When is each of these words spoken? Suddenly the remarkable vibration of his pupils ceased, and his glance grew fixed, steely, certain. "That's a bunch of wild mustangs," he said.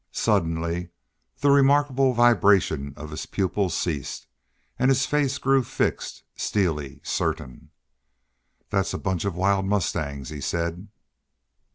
Suddenly 0.11 0.89
the 1.41 1.51
remarkable 1.51 2.13
vibration 2.13 2.95
of 2.97 3.11
his 3.11 3.27
pupils 3.27 3.75
ceased, 3.77 4.25
and 4.79 4.89
his 4.89 5.05
glance 5.05 5.37
grew 5.37 5.61
fixed, 5.63 6.23
steely, 6.35 7.01
certain. 7.03 7.69
"That's 8.71 8.95
a 8.95 8.97
bunch 8.97 9.25
of 9.25 9.35
wild 9.35 9.67
mustangs," 9.67 10.29
he 10.29 10.41
said. 10.41 10.87